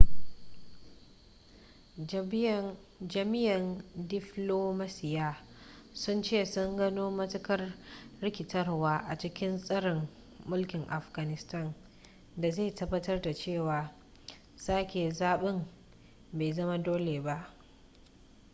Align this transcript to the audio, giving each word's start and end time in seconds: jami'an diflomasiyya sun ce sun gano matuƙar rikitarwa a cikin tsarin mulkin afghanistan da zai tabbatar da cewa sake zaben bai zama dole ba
jami'an 3.13 3.65
diflomasiyya 4.09 5.29
sun 6.01 6.21
ce 6.23 6.45
sun 6.45 6.77
gano 6.77 7.11
matuƙar 7.11 7.73
rikitarwa 8.21 8.97
a 9.09 9.17
cikin 9.17 9.57
tsarin 9.57 10.07
mulkin 10.45 10.87
afghanistan 10.89 11.73
da 12.37 12.51
zai 12.51 12.71
tabbatar 12.71 13.21
da 13.21 13.33
cewa 13.33 13.91
sake 14.55 15.11
zaben 15.13 15.67
bai 16.33 16.53
zama 16.53 16.77
dole 16.77 17.21
ba 17.21 17.53